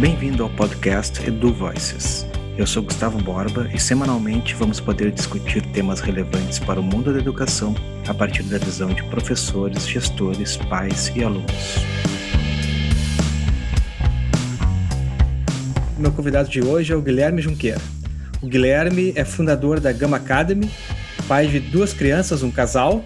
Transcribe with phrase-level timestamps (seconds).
[0.00, 2.24] Bem-vindo ao podcast Edu Voices.
[2.56, 7.18] Eu sou Gustavo Borba e semanalmente vamos poder discutir temas relevantes para o mundo da
[7.18, 7.74] educação
[8.06, 11.50] a partir da visão de professores, gestores, pais e alunos.
[15.98, 17.80] Meu convidado de hoje é o Guilherme Junqueira.
[18.40, 20.70] O Guilherme é fundador da Gama Academy,
[21.26, 23.04] pai de duas crianças, um casal,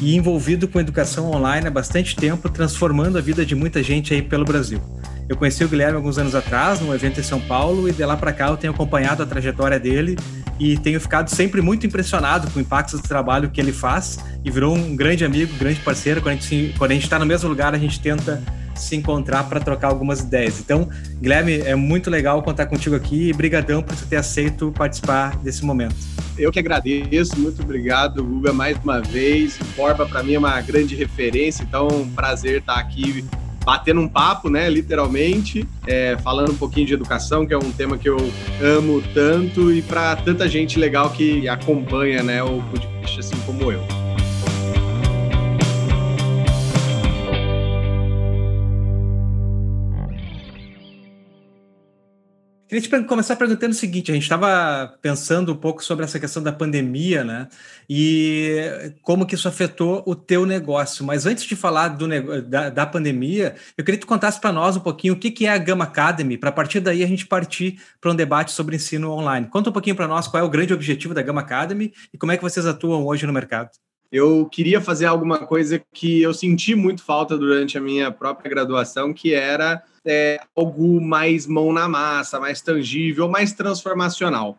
[0.00, 4.22] e envolvido com educação online há bastante tempo, transformando a vida de muita gente aí
[4.22, 4.80] pelo Brasil.
[5.30, 8.16] Eu conheci o Guilherme alguns anos atrás, num evento em São Paulo, e de lá
[8.16, 10.18] para cá eu tenho acompanhado a trajetória dele
[10.58, 14.50] e tenho ficado sempre muito impressionado com o impacto do trabalho que ele faz e
[14.50, 16.20] virou um grande amigo, grande parceiro.
[16.20, 18.42] Quando a gente está no mesmo lugar, a gente tenta
[18.74, 20.58] se encontrar para trocar algumas ideias.
[20.58, 20.88] Então,
[21.22, 25.94] Guilherme, é muito legal contar contigo aqui e brigadão por ter aceito participar desse momento.
[26.36, 29.60] Eu que agradeço, muito obrigado, Guga, mais uma vez.
[29.60, 33.24] O Borba, para mim, é uma grande referência, então, um prazer estar aqui
[33.64, 37.98] batendo um papo, né, literalmente, é, falando um pouquinho de educação, que é um tema
[37.98, 38.16] que eu
[38.62, 43.99] amo tanto e para tanta gente legal que acompanha, né, o podcast assim como eu.
[52.70, 56.40] Queria te começar perguntando o seguinte: a gente estava pensando um pouco sobre essa questão
[56.40, 57.48] da pandemia, né?
[57.88, 61.04] E como que isso afetou o teu negócio.
[61.04, 62.06] Mas antes de falar do,
[62.42, 65.46] da, da pandemia, eu queria que tu contasse para nós um pouquinho o que, que
[65.46, 68.76] é a Gama Academy, para a partir daí a gente partir para um debate sobre
[68.76, 69.48] ensino online.
[69.48, 72.30] Conta um pouquinho para nós qual é o grande objetivo da Gama Academy e como
[72.30, 73.70] é que vocês atuam hoje no mercado.
[74.12, 79.12] Eu queria fazer alguma coisa que eu senti muito falta durante a minha própria graduação,
[79.12, 84.58] que era é, algo mais mão na massa, mais tangível, mais transformacional.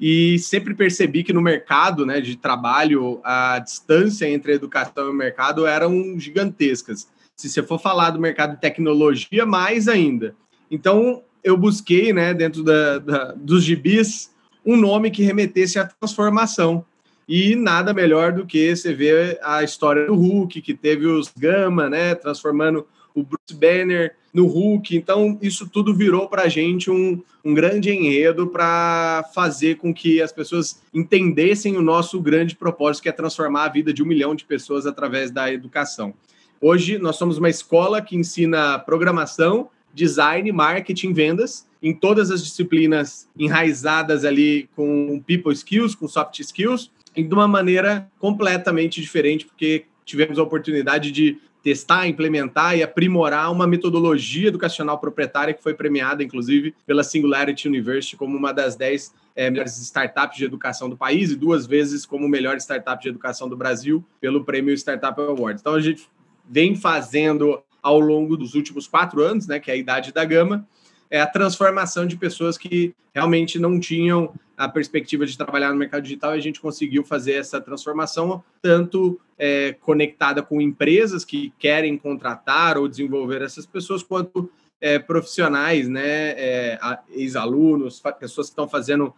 [0.00, 5.10] E sempre percebi que no mercado né, de trabalho, a distância entre a educação e
[5.10, 7.08] o mercado eram gigantescas.
[7.36, 10.34] Se você for falar do mercado de tecnologia, mais ainda.
[10.70, 14.30] Então, eu busquei, né, dentro da, da, dos gibis,
[14.64, 16.84] um nome que remetesse à transformação.
[17.28, 21.88] E nada melhor do que você ver a história do Hulk, que teve os Gama,
[21.88, 24.96] né, transformando o Bruce Banner no Hulk.
[24.96, 30.22] Então, isso tudo virou para a gente um, um grande enredo para fazer com que
[30.22, 34.34] as pessoas entendessem o nosso grande propósito, que é transformar a vida de um milhão
[34.34, 36.14] de pessoas através da educação.
[36.60, 43.28] Hoje, nós somos uma escola que ensina programação, design, marketing, vendas, em todas as disciplinas
[43.36, 49.84] enraizadas ali com people skills, com soft skills, e de uma maneira completamente diferente, porque
[50.04, 56.22] tivemos a oportunidade de testar, implementar e aprimorar uma metodologia educacional proprietária que foi premiada,
[56.22, 61.30] inclusive, pela Singularity University como uma das 10 é, melhores startups de educação do país
[61.30, 65.60] e duas vezes como melhor startup de educação do Brasil pelo prêmio Startup Awards.
[65.60, 66.08] Então, a gente
[66.48, 70.66] vem fazendo ao longo dos últimos quatro anos, né, que é a idade da gama,
[71.12, 76.04] é a transformação de pessoas que realmente não tinham a perspectiva de trabalhar no mercado
[76.04, 81.98] digital e a gente conseguiu fazer essa transformação tanto é, conectada com empresas que querem
[81.98, 84.50] contratar ou desenvolver essas pessoas, quanto
[84.80, 86.78] é, profissionais, né, é,
[87.10, 89.14] ex-alunos, pessoas que estão fazendo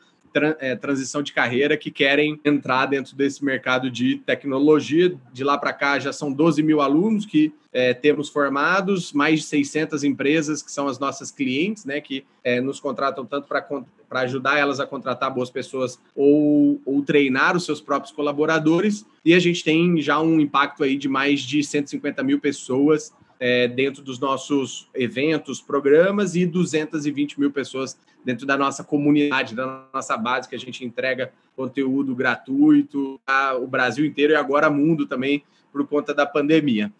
[0.60, 5.14] é, transição de carreira que querem entrar dentro desse mercado de tecnologia.
[5.32, 9.46] De lá para cá já são 12 mil alunos que é, temos formados, mais de
[9.46, 14.58] 600 empresas que são as nossas clientes, né, que é, nos contratam tanto para ajudar
[14.58, 19.04] elas a contratar boas pessoas ou, ou treinar os seus próprios colaboradores.
[19.24, 23.68] E a gente tem já um impacto aí de mais de 150 mil pessoas é,
[23.68, 30.16] dentro dos nossos eventos, programas e 220 mil pessoas dentro da nossa comunidade, da nossa
[30.16, 33.20] base, que a gente entrega conteúdo gratuito
[33.60, 36.92] o Brasil inteiro e agora mundo também por conta da pandemia.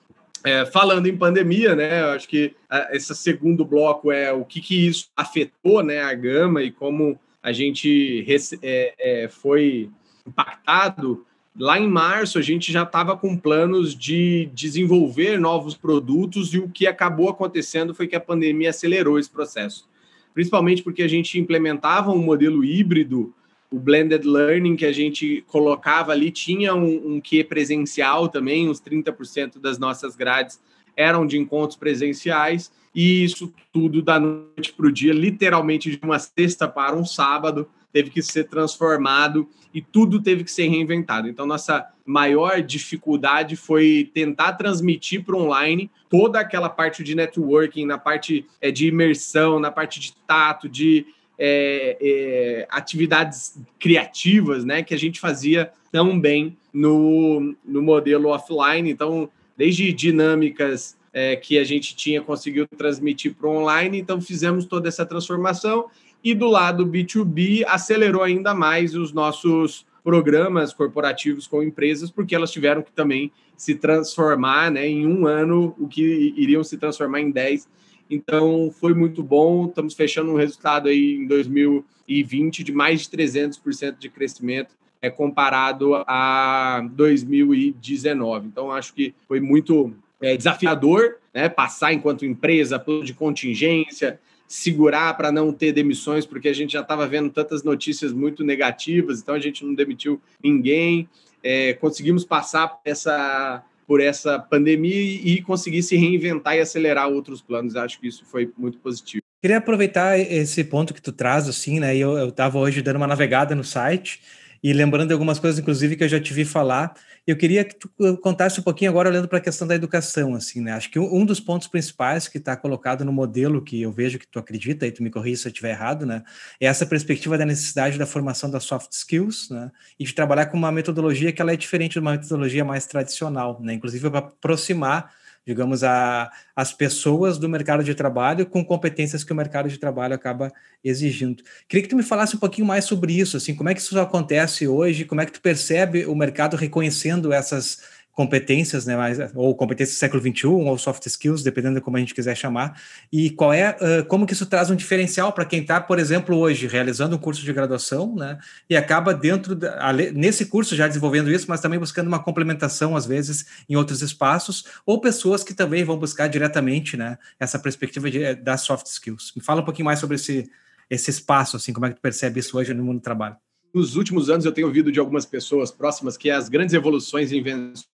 [0.43, 2.55] É, falando em pandemia, né, eu acho que
[2.91, 7.51] esse segundo bloco é o que, que isso afetou né, a gama e como a
[7.51, 8.27] gente
[8.63, 9.91] é, é, foi
[10.27, 11.25] impactado
[11.57, 16.69] Lá em março, a gente já estava com planos de desenvolver novos produtos e o
[16.69, 19.89] que acabou acontecendo foi que a pandemia acelerou esse processo.
[20.33, 23.33] Principalmente porque a gente implementava um modelo híbrido,
[23.71, 28.81] o blended learning que a gente colocava ali tinha um, um quê presencial também, uns
[28.81, 30.61] 30% das nossas grades
[30.97, 36.19] eram de encontros presenciais, e isso tudo da noite para o dia, literalmente de uma
[36.19, 41.29] sexta para um sábado, teve que ser transformado e tudo teve que ser reinventado.
[41.29, 47.97] Então, nossa maior dificuldade foi tentar transmitir para online toda aquela parte de networking, na
[47.97, 51.07] parte é, de imersão, na parte de tato, de
[51.39, 58.91] é, é, atividades criativas, né, que a gente fazia tão bem no, no modelo offline.
[58.91, 64.65] Então, desde dinâmicas é, que a gente tinha conseguiu transmitir para o online, então fizemos
[64.65, 65.87] toda essa transformação
[66.25, 72.51] e do lado B2B acelerou ainda mais os nossos programas corporativos com empresas, porque elas
[72.51, 77.31] tiveram que também se transformar né, em um ano, o que iriam se transformar em
[77.31, 77.69] 10.
[78.11, 79.67] Então, foi muito bom.
[79.67, 85.95] Estamos fechando um resultado aí em 2020 de mais de 300% de crescimento é, comparado
[86.07, 88.49] a 2019.
[88.49, 95.15] Então, acho que foi muito é, desafiador né, passar enquanto empresa, plano de contingência, segurar
[95.17, 99.35] para não ter demissões, porque a gente já estava vendo tantas notícias muito negativas, então
[99.35, 101.09] a gente não demitiu ninguém.
[101.43, 107.77] É, conseguimos passar essa, por essa pandemia e conseguir se reinventar e acelerar outros planos.
[107.77, 109.23] Acho que isso foi muito positivo.
[109.43, 111.95] Queria aproveitar esse ponto que tu traz, assim, né?
[111.95, 114.21] Eu estava hoje dando uma navegada no site
[114.65, 116.95] e lembrando de algumas coisas, inclusive, que eu já te vi falar.
[117.27, 117.91] Eu queria que tu
[118.23, 120.73] contasse um pouquinho agora, olhando para a questão da educação, assim, né?
[120.73, 124.27] Acho que um dos pontos principais que está colocado no modelo que eu vejo que
[124.27, 126.23] tu acredita, e tu me corrija se eu estiver errado, né?
[126.59, 129.71] É essa perspectiva da necessidade da formação das soft skills, né?
[129.99, 133.61] E de trabalhar com uma metodologia que ela é diferente de uma metodologia mais tradicional,
[133.61, 133.75] né?
[133.75, 135.13] Inclusive para aproximar
[135.47, 140.15] digamos, a, as pessoas do mercado de trabalho com competências que o mercado de trabalho
[140.15, 140.53] acaba
[140.83, 141.43] exigindo.
[141.69, 143.99] Queria que tu me falasse um pouquinho mais sobre isso, assim, como é que isso
[143.99, 147.83] acontece hoje, como é que tu percebe o mercado reconhecendo essas
[148.15, 152.01] competências, né, mais, ou competências do século XXI, ou soft skills, dependendo de como a
[152.01, 152.81] gente quiser chamar,
[153.13, 156.37] e qual é, uh, como que isso traz um diferencial para quem está, por exemplo,
[156.37, 158.39] hoje realizando um curso de graduação, né,
[158.71, 163.05] e acaba dentro, da, nesse curso já desenvolvendo isso, mas também buscando uma complementação, às
[163.05, 168.37] vezes, em outros espaços, ou pessoas que também vão buscar diretamente, né, essa perspectiva de,
[168.37, 169.33] das soft skills.
[169.35, 170.49] Me fala um pouquinho mais sobre esse,
[170.89, 173.37] esse espaço, assim, como é que tu percebe isso hoje no mundo do trabalho.
[173.75, 177.39] Nos últimos anos, eu tenho ouvido de algumas pessoas próximas que as grandes evoluções e
[177.39, 177.93] invenções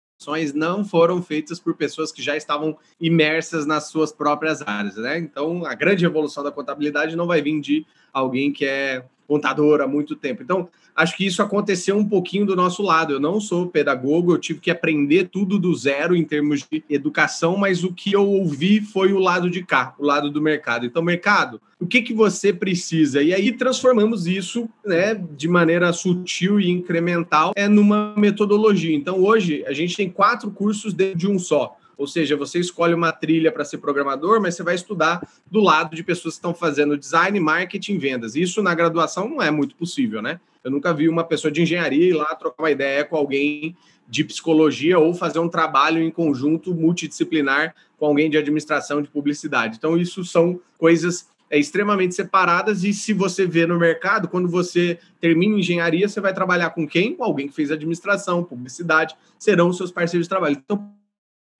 [0.53, 5.17] não foram feitas por pessoas que já estavam imersas nas suas próprias áreas, né?
[5.17, 9.87] Então, a grande revolução da contabilidade não vai vir de alguém que é contador há
[9.87, 10.41] muito tempo.
[10.41, 13.13] Então, acho que isso aconteceu um pouquinho do nosso lado.
[13.13, 17.57] Eu não sou pedagogo, eu tive que aprender tudo do zero em termos de educação,
[17.57, 20.85] mas o que eu ouvi foi o lado de cá, o lado do mercado.
[20.85, 23.21] Então, mercado, o que, que você precisa?
[23.21, 28.95] E aí transformamos isso né, de maneira sutil e incremental é numa metodologia.
[28.95, 31.77] Então, hoje, a gente tem quatro cursos dentro de um só.
[31.97, 35.95] Ou seja, você escolhe uma trilha para ser programador, mas você vai estudar do lado
[35.95, 38.35] de pessoas que estão fazendo design, marketing, vendas.
[38.35, 40.39] Isso na graduação não é muito possível, né?
[40.63, 43.77] Eu nunca vi uma pessoa de engenharia ir lá trocar uma ideia com alguém
[44.07, 49.77] de psicologia ou fazer um trabalho em conjunto multidisciplinar com alguém de administração de publicidade.
[49.77, 54.99] Então, isso são coisas é, extremamente separadas e se você vê no mercado, quando você
[55.19, 57.15] termina engenharia, você vai trabalhar com quem?
[57.15, 60.57] Com alguém que fez administração, publicidade, serão seus parceiros de trabalho.
[60.63, 60.91] Então,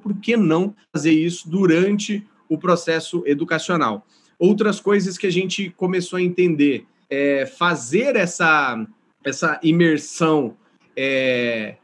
[0.01, 4.06] por que não fazer isso durante o processo educacional?
[4.38, 8.86] Outras coisas que a gente começou a entender é fazer essa,
[9.24, 10.56] essa imersão
[10.95, 11.75] é,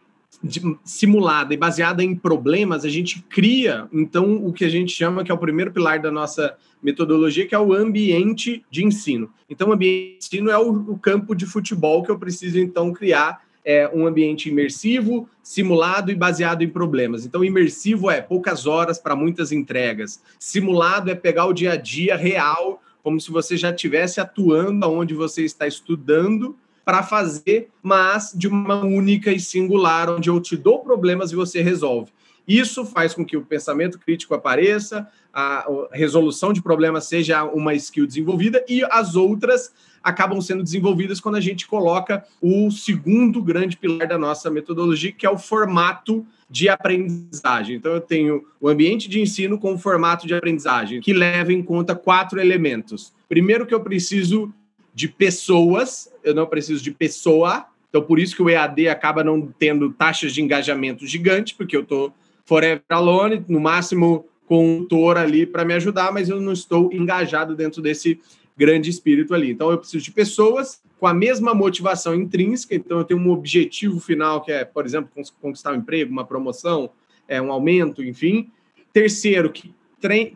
[0.44, 5.24] de, simulada e baseada em problemas, a gente cria, então, o que a gente chama
[5.24, 9.30] que é o primeiro pilar da nossa metodologia, que é o ambiente de ensino.
[9.50, 12.92] Então, o ambiente de ensino é o, o campo de futebol que eu preciso, então,
[12.92, 17.26] criar é um ambiente imersivo, simulado e baseado em problemas.
[17.26, 20.22] Então, imersivo é poucas horas para muitas entregas.
[20.40, 25.14] Simulado é pegar o dia a dia real, como se você já estivesse atuando onde
[25.14, 30.80] você está estudando para fazer, mas de uma única e singular, onde eu te dou
[30.80, 32.12] problemas e você resolve.
[32.48, 38.06] Isso faz com que o pensamento crítico apareça, a resolução de problemas seja uma skill
[38.06, 39.72] desenvolvida e as outras
[40.04, 45.26] acabam sendo desenvolvidas quando a gente coloca o segundo grande pilar da nossa metodologia, que
[45.26, 47.78] é o formato de aprendizagem.
[47.78, 51.64] Então, eu tenho o ambiente de ensino com o formato de aprendizagem, que leva em
[51.64, 53.14] conta quatro elementos.
[53.30, 54.54] Primeiro, que eu preciso
[54.94, 57.66] de pessoas, eu não preciso de pessoa.
[57.90, 61.82] Então, por isso que o EAD acaba não tendo taxas de engajamento gigantes, porque eu
[61.82, 62.14] estou
[62.46, 66.92] forever alone, no máximo com um tutor ali para me ajudar, mas eu não estou
[66.92, 68.20] engajado dentro desse
[68.58, 69.52] grande espírito ali.
[69.52, 72.76] Então, eu preciso de pessoas com a mesma motivação intrínseca.
[72.76, 75.10] Então, eu tenho um objetivo final, que é, por exemplo,
[75.42, 76.92] conquistar um emprego, uma promoção,
[77.28, 78.52] é, um aumento, enfim.
[78.94, 79.74] Terceiro, que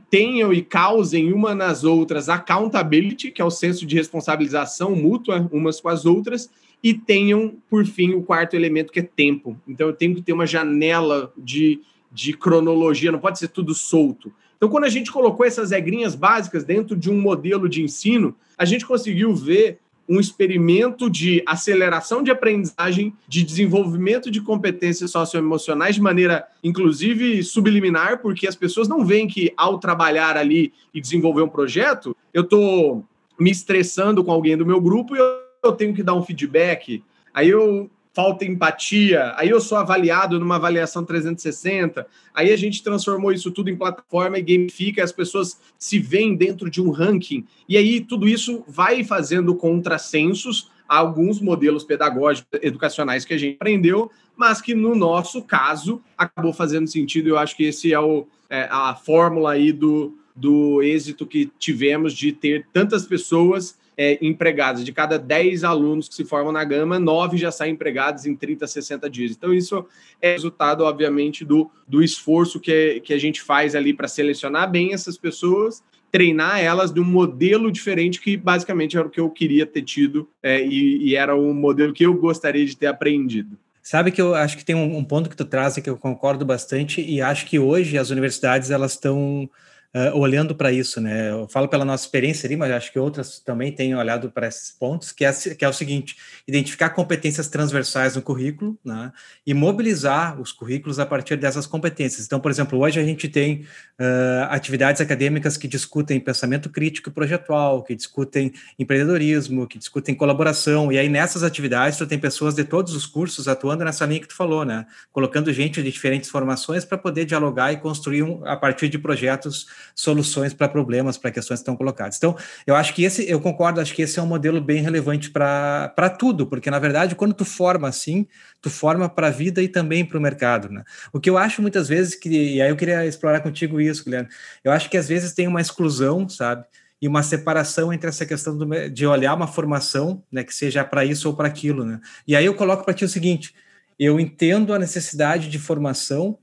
[0.10, 5.82] tenham e causem uma nas outras accountability, que é o senso de responsabilização mútua umas
[5.82, 6.50] com as outras,
[6.84, 9.60] e tenham, por fim, o quarto elemento, que é tempo.
[9.68, 11.82] Então, eu tenho que ter uma janela de,
[12.12, 14.32] de cronologia, não pode ser tudo solto.
[14.58, 18.66] Então, quando a gente colocou essas regrinhas básicas dentro de um modelo de ensino, a
[18.66, 26.02] gente conseguiu ver um experimento de aceleração de aprendizagem, de desenvolvimento de competências socioemocionais de
[26.02, 31.50] maneira, inclusive, subliminar, porque as pessoas não veem que, ao trabalhar ali e desenvolver um
[31.50, 33.04] projeto, eu estou
[33.40, 35.26] me estressando com alguém do meu grupo e eu,
[35.64, 37.04] eu tenho que dar um feedback.
[37.34, 43.34] Aí eu falta empatia, aí eu sou avaliado numa avaliação 360, aí a gente transformou
[43.34, 47.76] isso tudo em plataforma e gamifica, as pessoas se veem dentro de um ranking, e
[47.76, 54.10] aí tudo isso vai fazendo contrassensos a alguns modelos pedagógicos, educacionais que a gente aprendeu,
[54.38, 58.70] mas que no nosso caso acabou fazendo sentido, eu acho que esse é, o, é
[58.72, 64.84] a fórmula aí do, do êxito que tivemos de ter tantas pessoas é, empregados.
[64.84, 68.68] De cada 10 alunos que se formam na Gama, 9 já saem empregados em 30,
[68.68, 69.32] 60 dias.
[69.32, 69.86] Então, isso
[70.22, 74.94] é resultado, obviamente, do, do esforço que, que a gente faz ali para selecionar bem
[74.94, 79.66] essas pessoas treinar elas de um modelo diferente que basicamente era o que eu queria
[79.66, 83.58] ter tido é, e, e, era o modelo que eu gostaria de ter aprendido.
[83.84, 86.46] Sabe que eu acho que tem um, um ponto que tu traz que eu concordo
[86.46, 89.50] bastante e acho que hoje as universidades elas estão
[89.96, 91.32] uh, olhando para isso, né?
[91.32, 94.72] Eu falo pela nossa experiência ali, mas acho que outras também têm olhado para esses
[94.72, 99.12] pontos, que é, que é o seguinte: identificar competências transversais no currículo, né?
[99.48, 102.26] E mobilizar os currículos a partir dessas competências.
[102.26, 103.62] Então, por exemplo, hoje a gente tem
[104.00, 110.92] uh, atividades acadêmicas que discutem pensamento crítico e projetual, que discutem empreendedorismo, que discutem colaboração,
[110.92, 114.28] e aí nessas atividades tu tem pessoas de todos os cursos atuando nessa linha que
[114.28, 114.86] tu falou, né?
[115.12, 119.68] Colocando gente de diferentes formações para poder dialogar e construir um, a partir de projetos
[119.94, 122.18] soluções para problemas, para questões que estão colocadas.
[122.18, 125.30] Então, eu acho que esse, eu concordo, acho que esse é um modelo bem relevante
[125.30, 128.28] para tudo, porque na verdade, quando tu forma assim,
[128.62, 130.84] tu forma para a vida e também para o mercado, né?
[131.14, 134.30] O que eu acho muitas vezes que, e aí eu queria explorar contigo isso, Guilherme,
[134.64, 136.66] eu acho que às vezes tem uma exclusão, sabe?
[137.02, 141.04] e uma separação entre essa questão do, de olhar uma formação, né, que seja para
[141.04, 142.00] isso ou para aquilo, né?
[142.28, 143.54] E aí eu coloco para ti o seguinte:
[144.00, 146.40] eu entendo a necessidade de formação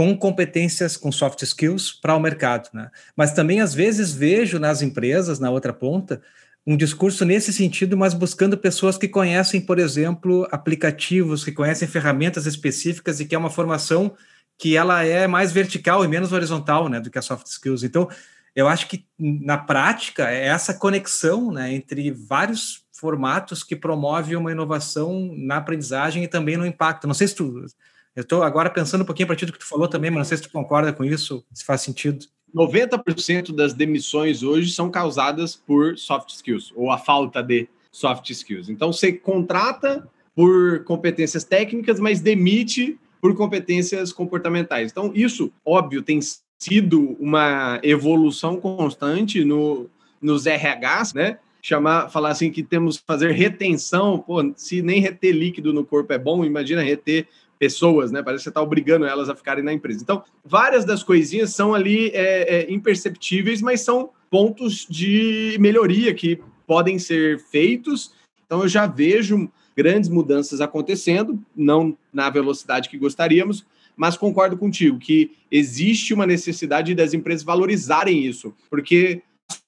[0.00, 2.90] com competências, com soft skills para o mercado, né?
[3.14, 6.22] Mas também às vezes vejo nas empresas, na outra ponta,
[6.66, 12.46] um discurso nesse sentido, mas buscando pessoas que conhecem, por exemplo, aplicativos, que conhecem ferramentas
[12.46, 14.14] específicas e que é uma formação
[14.56, 17.82] que ela é mais vertical e menos horizontal, né, do que a soft skills.
[17.82, 18.08] Então,
[18.56, 24.50] eu acho que na prática é essa conexão, né, entre vários formatos que promove uma
[24.50, 27.06] inovação na aprendizagem e também no impacto.
[27.06, 27.66] Não sei se tu
[28.14, 30.24] eu estou agora pensando um pouquinho a partir do que tu falou também, mas não
[30.24, 32.26] sei se tu concorda com isso, se faz sentido.
[32.54, 38.68] 90% das demissões hoje são causadas por soft skills, ou a falta de soft skills.
[38.68, 44.90] Então, você contrata por competências técnicas, mas demite por competências comportamentais.
[44.90, 46.18] Então, isso, óbvio, tem
[46.58, 49.88] sido uma evolução constante no,
[50.20, 51.38] nos RHs, né?
[51.62, 56.12] Chamar, falar assim que temos que fazer retenção, pô, se nem reter líquido no corpo
[56.12, 57.28] é bom, imagina reter
[57.60, 58.22] pessoas, né?
[58.22, 60.00] Parece que você está obrigando elas a ficarem na empresa.
[60.02, 66.40] Então, várias das coisinhas são ali é, é, imperceptíveis, mas são pontos de melhoria que
[66.66, 68.14] podem ser feitos.
[68.46, 74.98] Então, eu já vejo grandes mudanças acontecendo, não na velocidade que gostaríamos, mas concordo contigo
[74.98, 79.22] que existe uma necessidade das empresas valorizarem isso, porque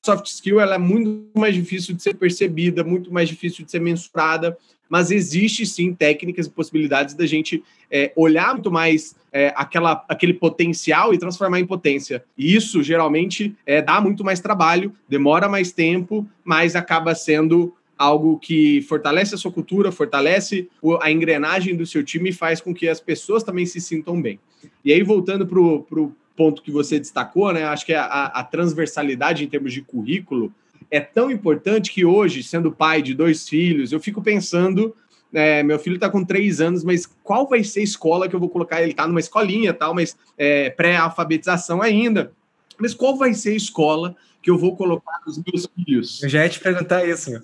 [0.04, 3.80] soft skill ela é muito mais difícil de ser percebida, muito mais difícil de ser
[3.80, 4.56] mensurada,
[4.92, 10.34] mas existe sim técnicas e possibilidades da gente é, olhar muito mais é, aquela, aquele
[10.34, 12.22] potencial e transformar em potência.
[12.37, 18.38] E isso geralmente é, dá muito mais trabalho, demora mais tempo, mas acaba sendo algo
[18.38, 20.68] que fortalece a sua cultura, fortalece
[21.00, 24.38] a engrenagem do seu time e faz com que as pessoas também se sintam bem.
[24.84, 27.64] E aí, voltando para o ponto que você destacou, né?
[27.64, 30.52] Acho que a, a transversalidade em termos de currículo
[30.92, 34.94] é tão importante que hoje, sendo pai de dois filhos, eu fico pensando.
[35.32, 38.40] É, meu filho está com três anos, mas qual vai ser a escola que eu
[38.40, 38.82] vou colocar?
[38.82, 42.32] Ele está numa escolinha, tal, mas é, pré-alfabetização ainda.
[42.78, 46.22] Mas qual vai ser a escola que eu vou colocar os meus filhos?
[46.22, 47.30] Eu já ia te perguntar isso.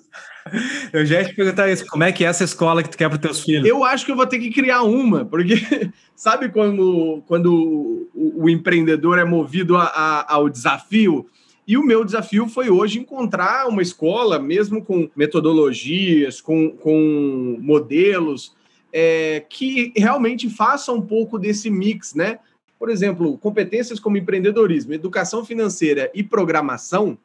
[0.91, 1.85] Eu já ia te perguntar isso.
[1.85, 3.67] Como é que é essa escola que tu quer para os teus filhos?
[3.67, 5.53] Eu acho que eu vou ter que criar uma, porque
[6.15, 11.29] sabe quando, quando o, o empreendedor é movido a, a, ao desafio?
[11.69, 18.55] E o meu desafio foi hoje encontrar uma escola, mesmo com metodologias, com, com modelos,
[18.91, 22.39] é, que realmente faça um pouco desse mix, né?
[22.79, 27.15] Por exemplo, competências como empreendedorismo, educação financeira e programação,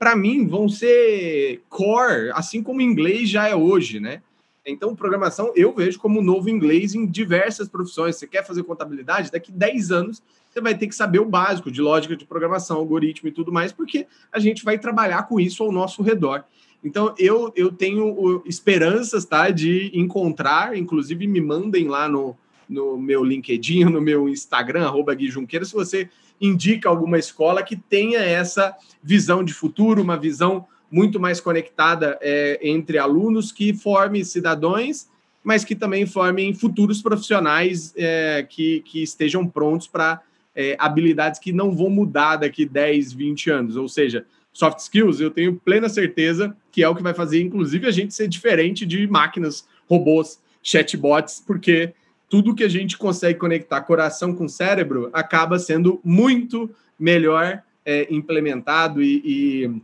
[0.00, 4.20] para mim, vão ser core, assim como inglês já é hoje, né?
[4.66, 8.16] Então, programação eu vejo como novo inglês em diversas profissões.
[8.16, 9.30] Você quer fazer contabilidade?
[9.30, 10.20] Daqui 10 anos
[10.52, 13.72] você vai ter que saber o básico de lógica de programação, algoritmo e tudo mais,
[13.72, 16.44] porque a gente vai trabalhar com isso ao nosso redor.
[16.84, 22.36] Então, eu, eu tenho esperanças tá, de encontrar, inclusive me mandem lá no,
[22.68, 27.76] no meu LinkedIn, no meu Instagram, arroba Gui Junqueira, se você indica alguma escola que
[27.76, 34.22] tenha essa visão de futuro, uma visão muito mais conectada é, entre alunos, que forme
[34.24, 35.06] cidadãos,
[35.42, 40.20] mas que também formem futuros profissionais é, que, que estejam prontos para
[40.54, 43.76] é, habilidades que não vão mudar daqui 10, 20 anos.
[43.76, 47.86] Ou seja, soft skills, eu tenho plena certeza que é o que vai fazer, inclusive,
[47.86, 51.92] a gente ser diferente de máquinas, robôs, chatbots, porque
[52.28, 59.02] tudo que a gente consegue conectar coração com cérebro acaba sendo muito melhor é, implementado
[59.02, 59.82] e, e,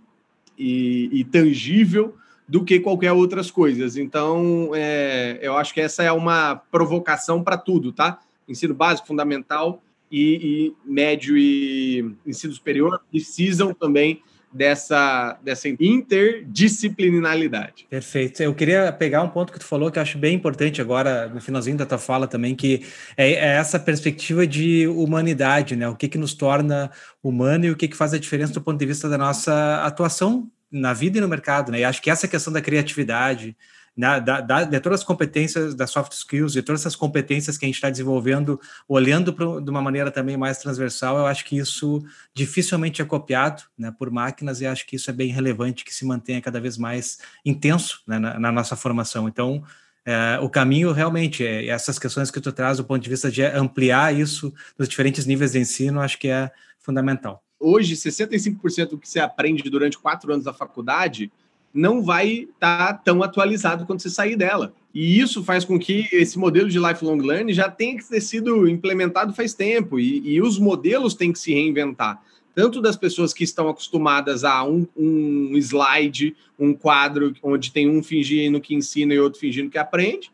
[0.56, 2.16] e, e, tangível
[2.48, 3.96] do que qualquer outras coisas.
[3.96, 8.18] Então, é, eu acho que essa é uma provocação para tudo, tá?
[8.48, 14.22] Ensino básico, fundamental e, e médio e ensino superior precisam também
[14.52, 17.86] dessa, dessa interdisciplinaridade.
[17.88, 18.42] Perfeito.
[18.42, 21.40] Eu queria pegar um ponto que tu falou que eu acho bem importante agora, no
[21.40, 22.82] finalzinho da tua fala também, que
[23.16, 25.88] é, é essa perspectiva de humanidade, né?
[25.88, 26.90] O que, que nos torna
[27.22, 30.50] humano e o que, que faz a diferença do ponto de vista da nossa atuação
[30.70, 31.80] na vida e no mercado, né?
[31.80, 33.56] E acho que essa questão da criatividade,
[33.98, 37.64] na, da, da, de todas as competências das soft skills, de todas essas competências que
[37.64, 41.58] a gente está desenvolvendo, olhando pro, de uma maneira também mais transversal, eu acho que
[41.58, 42.00] isso
[42.32, 46.04] dificilmente é copiado né, por máquinas e acho que isso é bem relevante que se
[46.04, 49.26] mantenha cada vez mais intenso né, na, na, nossa formação.
[49.26, 49.64] Então,
[50.06, 53.42] é, o caminho realmente é essas questões que tu traz do ponto de vista de
[53.42, 57.42] ampliar isso nos diferentes níveis de ensino, acho que é fundamental.
[57.58, 61.32] Hoje, 65% do que você aprende durante quatro anos da faculdade
[61.72, 64.72] não vai estar tá tão atualizado quando você sair dela.
[64.94, 68.68] E isso faz com que esse modelo de lifelong learning já tenha que ter sido
[68.68, 72.22] implementado faz tempo, e, e os modelos têm que se reinventar.
[72.54, 78.02] Tanto das pessoas que estão acostumadas a um, um slide, um quadro onde tem um
[78.02, 80.32] fingindo que ensina e outro fingindo que aprende,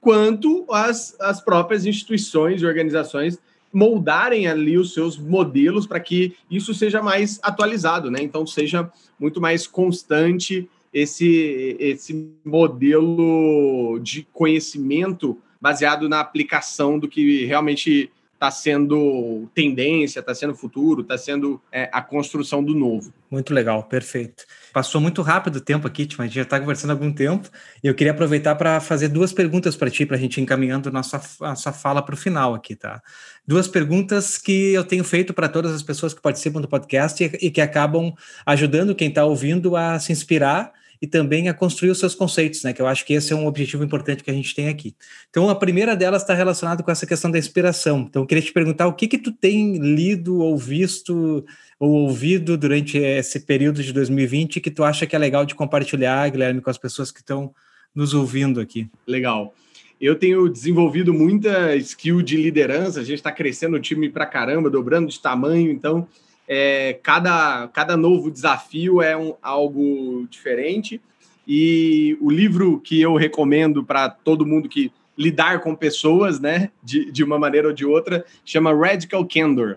[0.00, 3.38] quanto as, as próprias instituições e organizações
[3.72, 8.22] moldarem ali os seus modelos para que isso seja mais atualizado, né?
[8.22, 8.90] Então seja
[9.20, 10.66] muito mais constante
[10.96, 20.34] esse, esse modelo de conhecimento baseado na aplicação do que realmente está sendo tendência, está
[20.34, 23.12] sendo futuro, está sendo é, a construção do novo.
[23.30, 24.44] Muito legal, perfeito.
[24.72, 27.50] Passou muito rápido o tempo aqui, mas a gente já está conversando há algum tempo,
[27.84, 31.20] e eu queria aproveitar para fazer duas perguntas para ti, para a gente encaminhando nossa,
[31.40, 33.02] nossa fala para o final aqui, tá?
[33.46, 37.46] Duas perguntas que eu tenho feito para todas as pessoas que participam do podcast e,
[37.46, 38.14] e que acabam
[38.46, 42.72] ajudando quem está ouvindo a se inspirar e também a construir os seus conceitos, né?
[42.72, 44.94] Que eu acho que esse é um objetivo importante que a gente tem aqui.
[45.30, 48.06] Então, a primeira delas está relacionada com essa questão da inspiração.
[48.08, 51.44] Então, eu queria te perguntar o que que tu tem lido ou visto
[51.78, 56.28] ou ouvido durante esse período de 2020 que tu acha que é legal de compartilhar,
[56.30, 57.54] Guilherme, com as pessoas que estão
[57.94, 58.88] nos ouvindo aqui.
[59.06, 59.54] Legal.
[60.00, 64.68] Eu tenho desenvolvido muita skill de liderança, a gente está crescendo o time para caramba,
[64.68, 66.06] dobrando de tamanho, então
[66.48, 71.00] é, cada, cada novo desafio é um, algo diferente.
[71.46, 77.10] E o livro que eu recomendo para todo mundo que lidar com pessoas, né, de,
[77.10, 79.76] de uma maneira ou de outra, chama Radical Candor.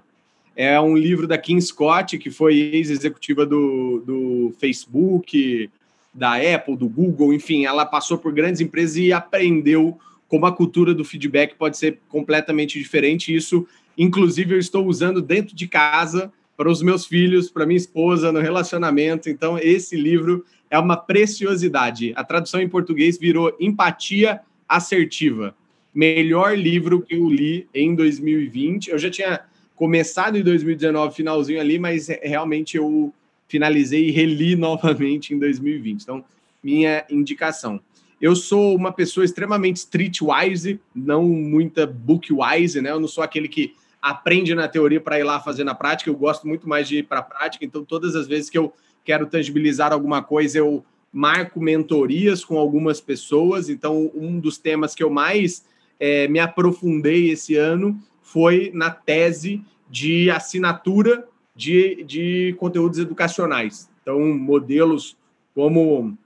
[0.56, 5.70] É um livro da Kim Scott, que foi ex-executiva do, do Facebook,
[6.14, 10.94] da Apple, do Google, enfim, ela passou por grandes empresas e aprendeu como a cultura
[10.94, 13.34] do feedback pode ser completamente diferente.
[13.34, 13.66] Isso,
[13.98, 18.42] inclusive, eu estou usando dentro de casa para os meus filhos, para minha esposa, no
[18.42, 19.30] relacionamento.
[19.30, 22.12] Então, esse livro é uma preciosidade.
[22.18, 25.56] A tradução em português virou Empatia Assertiva.
[25.96, 28.90] Melhor livro que eu li em 2020.
[28.90, 29.40] Eu já tinha
[29.74, 33.14] começado em 2019, finalzinho ali, mas realmente eu
[33.48, 36.02] finalizei e reli novamente em 2020.
[36.02, 36.26] Então,
[36.62, 37.80] minha indicação.
[38.20, 42.92] Eu sou uma pessoa extremamente streetwise, não muita bookwise, né?
[42.92, 46.10] Eu não sou aquele que aprende na teoria para ir lá fazer na prática.
[46.10, 47.66] Eu gosto muito mais de ir para a prática.
[47.66, 53.02] Então, todas as vezes que eu quero tangibilizar alguma coisa, eu marco mentorias com algumas
[53.02, 53.70] pessoas.
[53.70, 55.66] Então, um dos temas que eu mais
[56.00, 63.90] é, me aprofundei esse ano foi na tese de assinatura de, de conteúdos educacionais.
[64.02, 65.18] Então, modelos
[65.54, 66.18] como,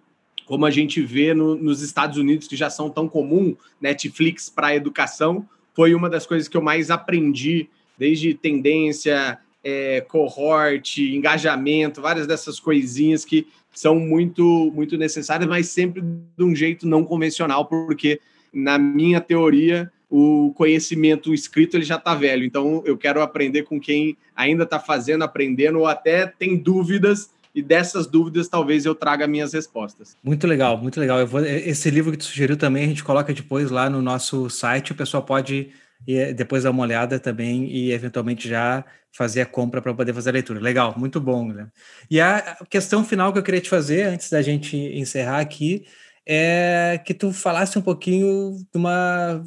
[0.45, 4.75] como a gente vê no, nos Estados Unidos, que já são tão comum, Netflix para
[4.75, 12.27] educação, foi uma das coisas que eu mais aprendi, desde tendência, é, cohort, engajamento, várias
[12.27, 18.19] dessas coisinhas que são muito, muito necessárias, mas sempre de um jeito não convencional, porque
[18.53, 22.43] na minha teoria, o conhecimento escrito ele já está velho.
[22.43, 27.61] Então, eu quero aprender com quem ainda está fazendo, aprendendo, ou até tem dúvidas e
[27.61, 30.17] dessas dúvidas talvez eu traga minhas respostas.
[30.23, 31.25] Muito legal, muito legal.
[31.27, 34.91] Vou, esse livro que tu sugeriu também a gente coloca depois lá no nosso site,
[34.91, 35.71] o pessoal pode
[36.07, 40.31] e depois dar uma olhada também e eventualmente já fazer a compra para poder fazer
[40.31, 40.59] a leitura.
[40.59, 41.47] Legal, muito bom.
[41.47, 41.67] Né?
[42.09, 45.85] E a questão final que eu queria te fazer antes da gente encerrar aqui
[46.25, 49.43] é que tu falasse um pouquinho de uma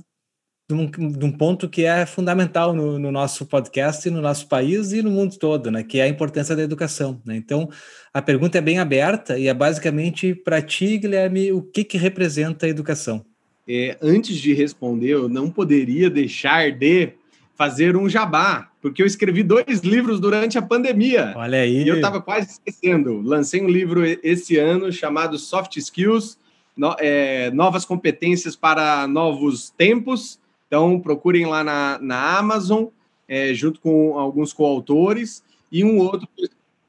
[0.69, 4.93] de um, de um ponto que é fundamental no, no, nosso podcast, no nosso país
[4.93, 5.83] e no mundo todo, né?
[5.83, 7.21] Que é a importância da educação.
[7.25, 7.37] Né?
[7.37, 7.69] Então,
[8.13, 12.67] a pergunta é bem aberta e é basicamente para ti, Guilherme, o que, que representa
[12.67, 13.25] a educação?
[13.69, 17.13] é, antes de responder, eu não poderia deixar de
[17.57, 21.33] fazer um jabá, porque eu escrevi dois livros durante a pandemia.
[21.35, 21.83] Olha aí.
[21.83, 23.21] E eu estava quase esquecendo.
[23.23, 26.39] Lancei um livro esse ano chamado Soft Skills,
[26.77, 30.39] no, é, Novas Competências para Novos Tempos.
[30.67, 32.87] Então, procurem lá na, na Amazon,
[33.29, 35.43] é, junto com alguns coautores.
[35.71, 36.29] E um outro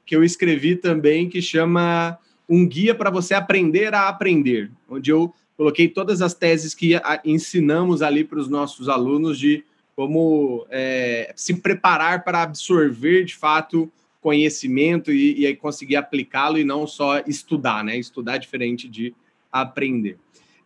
[0.04, 5.32] que eu escrevi também, que chama Um Guia para Você Aprender a Aprender, onde eu
[5.56, 6.92] coloquei todas as teses que
[7.24, 9.64] ensinamos ali para os nossos alunos de
[9.96, 16.86] como é, se preparar para absorver de fato conhecimento e, e conseguir aplicá-lo e não
[16.86, 17.96] só estudar, né?
[17.96, 19.12] Estudar é diferente de
[19.50, 20.16] aprender.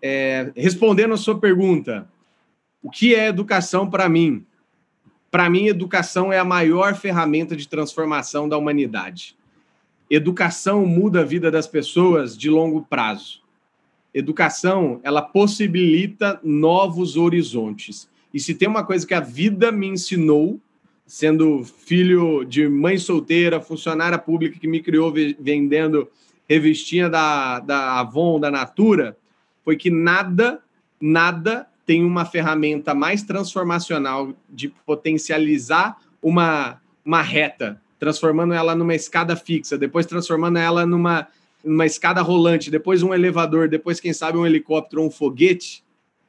[0.03, 2.07] É, respondendo a sua pergunta,
[2.83, 4.45] o que é educação para mim?
[5.31, 9.37] Para mim, educação é a maior ferramenta de transformação da humanidade.
[10.11, 13.43] Educação muda a vida das pessoas de longo prazo
[14.15, 18.09] educação, ela possibilita novos horizontes.
[18.33, 20.61] E se tem uma coisa que a vida me ensinou,
[21.07, 26.09] sendo filho de mãe solteira, funcionária pública que me criou vendendo
[26.49, 29.17] revistinha da, da Avon, da Natura,
[29.65, 30.61] foi que nada,
[31.01, 39.37] nada tem uma ferramenta mais transformacional de potencializar uma, uma reta, transformando ela numa escada
[39.37, 41.29] fixa, depois transformando ela numa
[41.65, 45.85] uma escada rolante, depois um elevador, depois, quem sabe, um helicóptero ou um foguete,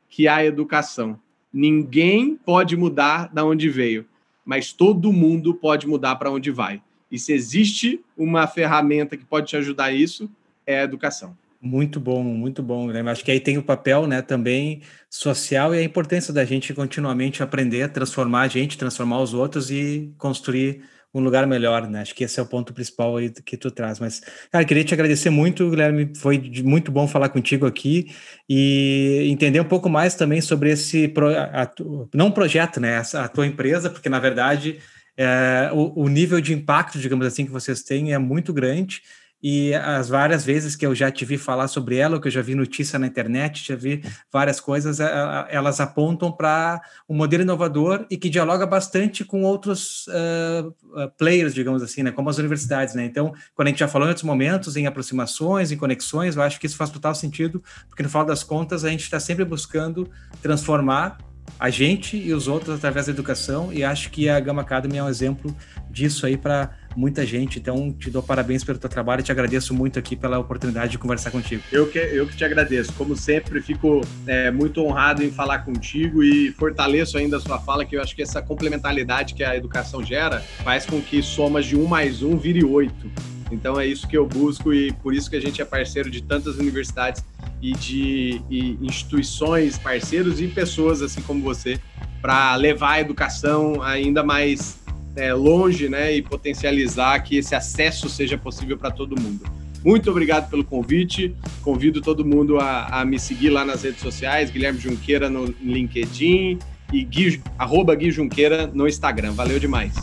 [0.07, 1.19] que há educação.
[1.51, 4.05] Ninguém pode mudar da onde veio,
[4.45, 6.81] mas todo mundo pode mudar para onde vai.
[7.11, 10.29] E se existe uma ferramenta que pode te ajudar isso,
[10.65, 11.35] é a educação.
[11.65, 12.87] Muito bom, muito bom.
[12.87, 12.99] Né?
[13.09, 17.41] Acho que aí tem o papel né, também social e a importância da gente continuamente
[17.41, 20.81] aprender, transformar a gente, transformar os outros e construir
[21.13, 22.01] um lugar melhor, né?
[22.01, 23.99] Acho que esse é o ponto principal aí que tu traz.
[23.99, 24.19] Mas,
[24.51, 26.11] cara, queria te agradecer muito, Guilherme.
[26.17, 28.07] Foi muito bom falar contigo aqui
[28.49, 31.71] e entender um pouco mais também sobre esse pro, a,
[32.13, 32.97] não projeto, né?
[32.97, 34.79] A, a tua empresa, porque na verdade
[35.15, 39.01] é, o, o nível de impacto, digamos assim, que vocês têm é muito grande
[39.43, 42.41] e as várias vezes que eu já te vi falar sobre ela, que eu já
[42.41, 44.01] vi notícia na internet, já vi
[44.31, 51.11] várias coisas, elas apontam para um modelo inovador e que dialoga bastante com outros uh,
[51.17, 53.03] players, digamos assim, né, como as universidades, né?
[53.03, 56.57] Então, quando a gente já falou em outros momentos, em aproximações, em conexões, eu acho
[56.57, 60.09] que isso faz total sentido, porque no final das contas a gente está sempre buscando
[60.41, 61.17] transformar
[61.59, 65.03] a gente e os outros através da educação, e acho que a Gama Academy é
[65.03, 65.55] um exemplo
[65.89, 67.59] disso aí para muita gente.
[67.59, 70.97] Então, te dou parabéns pelo teu trabalho e te agradeço muito aqui pela oportunidade de
[70.97, 71.63] conversar contigo.
[71.71, 72.93] Eu que, eu que te agradeço.
[72.93, 77.85] Como sempre, fico é, muito honrado em falar contigo e fortaleço ainda a sua fala,
[77.85, 81.75] que eu acho que essa complementaridade que a educação gera faz com que somas de
[81.75, 83.09] um mais um vire oito.
[83.51, 86.23] Então é isso que eu busco e por isso que a gente é parceiro de
[86.23, 87.23] tantas universidades
[87.61, 91.79] e de e instituições, parceiros e pessoas assim como você
[92.21, 94.82] para levar a educação ainda mais
[95.15, 99.43] é, longe, né, e potencializar que esse acesso seja possível para todo mundo.
[99.83, 101.35] Muito obrigado pelo convite.
[101.61, 106.57] Convido todo mundo a, a, me seguir lá nas redes sociais, Guilherme Junqueira no LinkedIn
[106.91, 109.33] e Gui, arroba Gui Junqueira no Instagram.
[109.33, 109.93] Valeu demais.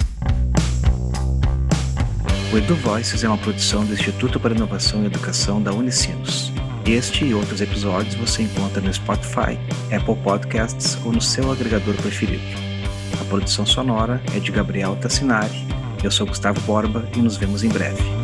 [2.53, 6.53] O Edu Voices é uma produção do Instituto para Inovação e Educação da Unicinos.
[6.85, 9.57] Este e outros episódios você encontra no Spotify,
[9.95, 12.70] Apple Podcasts ou no seu agregador preferido.
[13.21, 15.67] A produção sonora é de Gabriel Tassinari.
[16.03, 18.20] Eu sou Gustavo Borba e nos vemos em breve.